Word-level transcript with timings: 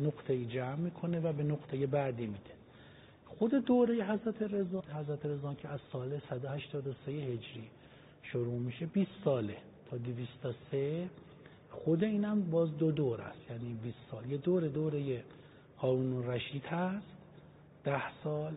نقطه 0.00 0.44
جمع 0.44 0.74
می‌کنه 0.74 1.20
و 1.20 1.32
به 1.32 1.42
نقطه 1.42 1.86
بعدی 1.86 2.26
میده. 2.26 2.56
خود 3.26 3.50
دوره 3.50 4.04
حضرت 4.04 4.42
رضا 4.42 4.80
حضرت 4.80 5.26
رضا 5.26 5.54
که 5.54 5.68
از 5.68 5.80
سال 5.92 6.20
183 6.30 7.12
هجری 7.12 7.68
شروع 8.22 8.58
میشه 8.58 8.86
20 8.86 9.10
ساله 9.24 9.56
تا 9.90 9.96
203 9.96 11.08
خود 11.70 12.04
اینم 12.04 12.50
باز 12.50 12.76
دو 12.78 12.90
دور 12.90 13.20
است. 13.20 13.50
یعنی 13.50 13.74
20 13.82 13.96
سال. 14.10 14.30
یه 14.30 14.36
دور 14.36 14.68
دوره 14.68 15.24
هارون 15.78 16.26
رشید 16.26 16.64
هست. 16.64 17.06
ده 17.84 18.02
سال 18.24 18.54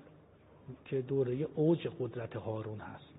که 0.86 1.02
دوره 1.02 1.48
اوج 1.56 1.88
قدرت 2.00 2.36
هارون 2.36 2.80
هست 2.80 3.14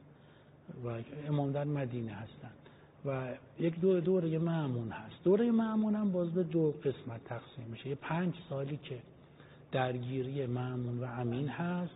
و 0.85 1.03
امام 1.29 1.53
در 1.53 1.65
مدینه 1.65 2.13
هستند. 2.13 2.70
و 3.07 3.35
یک 3.59 3.81
دور 3.81 4.01
دوره 4.01 4.39
معمون 4.39 4.91
هست. 4.91 5.25
دوره 5.25 5.51
معمون 5.51 5.95
هم 5.95 6.13
باز 6.13 6.31
به 6.31 6.43
دو 6.43 6.71
قسمت 6.71 7.25
تقسیم 7.25 7.67
میشه. 7.71 7.89
یه 7.89 7.95
پنج 7.95 8.35
سالی 8.49 8.77
که 8.83 8.99
درگیری 9.73 10.47
معمون 10.47 10.99
و 10.99 11.05
امین 11.05 11.49
هست 11.49 11.95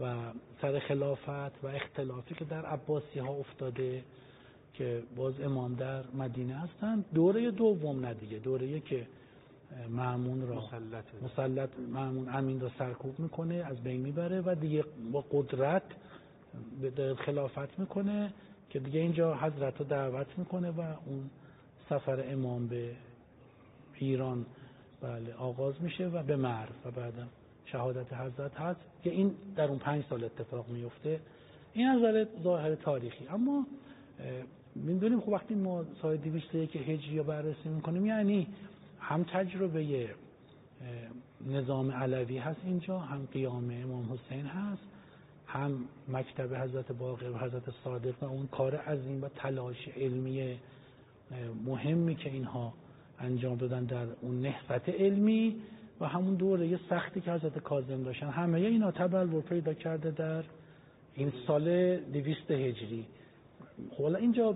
و 0.00 0.14
سر 0.62 0.78
خلافت 0.78 1.64
و 1.64 1.66
اختلافی 1.66 2.34
که 2.34 2.44
در 2.44 2.66
عباسی 2.66 3.18
ها 3.18 3.28
افتاده 3.28 4.04
که 4.74 5.02
باز 5.16 5.40
امام 5.40 5.74
در 5.74 6.04
مدینه 6.14 6.54
هستن. 6.54 7.04
دوره 7.14 7.50
دوم 7.50 8.06
ندیگه 8.06 8.38
دوره 8.38 8.80
که 8.80 9.06
معمون 9.90 10.48
را 10.48 10.56
مسلط, 10.56 11.04
مسلط 11.22 11.70
معمون 11.92 12.28
امین 12.28 12.60
را 12.60 12.70
سرکوب 12.78 13.18
می‌کنه 13.18 13.54
از 13.54 13.82
بین 13.82 14.00
می‌بره 14.00 14.40
و 14.40 14.54
دیگه 14.60 14.84
با 15.12 15.24
قدرت 15.32 15.82
به 16.96 17.14
خلافت 17.14 17.78
می‌کنه. 17.78 18.32
که 18.72 18.78
دیگه 18.78 19.00
اینجا 19.00 19.34
حضرت 19.34 19.78
رو 19.78 19.84
دعوت 19.84 20.38
می‌کنه 20.38 20.70
و 20.70 20.80
اون 20.80 21.30
سفر 21.88 22.24
امام 22.32 22.66
به 22.66 22.96
ایران 23.94 24.46
بله 25.00 25.34
آغاز 25.34 25.74
میشه 25.82 26.06
و 26.06 26.22
به 26.22 26.36
مرو 26.36 26.72
و 26.84 26.90
بعدم 26.90 27.28
شهادت 27.64 28.12
حضرت 28.12 28.60
هست 28.60 28.80
که 29.04 29.10
این 29.10 29.34
در 29.56 29.64
اون 29.64 29.78
پنج 29.78 30.04
سال 30.10 30.24
اتفاق 30.24 30.68
میفته 30.68 31.20
این 31.72 31.86
از 31.86 32.26
ظاهر 32.42 32.74
تاریخی. 32.74 33.28
اما 33.28 33.66
می‌دونیم 34.74 35.20
خب 35.20 35.28
وقتی 35.28 35.54
ما 35.54 35.84
سال 36.02 36.16
201 36.16 36.70
که 36.70 36.78
هجری 36.78 37.18
رو 37.18 37.24
بررسی 37.24 37.68
می‌کنیم 37.68 38.06
یعنی 38.06 38.46
هم 39.00 39.24
تجربه 39.24 40.08
نظام 41.46 41.90
علوی 41.90 42.38
هست 42.38 42.60
اینجا 42.64 42.98
هم 42.98 43.28
قیام 43.32 43.70
امام 43.70 44.12
حسین 44.12 44.46
هست. 44.46 44.82
هم 45.52 45.84
مکتب 46.08 46.54
حضرت 46.54 46.92
باقر 46.92 47.30
و 47.30 47.38
حضرت 47.38 47.62
صادق 47.84 48.22
و 48.22 48.24
اون 48.26 48.46
کار 48.46 48.76
عظیم 48.76 49.24
و 49.24 49.28
تلاش 49.28 49.88
علمی 49.96 50.58
مهمی 51.66 52.14
که 52.14 52.30
اینها 52.30 52.74
انجام 53.20 53.56
دادن 53.56 53.84
در 53.84 54.06
اون 54.20 54.40
نهضت 54.40 54.88
علمی 54.88 55.56
و 56.00 56.06
همون 56.06 56.34
دوره 56.34 56.80
سختی 56.90 57.20
که 57.20 57.32
حضرت 57.32 57.58
کاظم 57.58 58.02
داشتن. 58.02 58.28
همه 58.28 58.58
اینا 58.58 58.90
تبلور 58.90 59.42
پیدا 59.42 59.74
کرده 59.74 60.10
در 60.10 60.44
این 61.14 61.32
سال 61.46 61.96
دویست 61.96 62.50
هجری. 62.50 63.06
خب 63.90 64.04
اینجا 64.04 64.50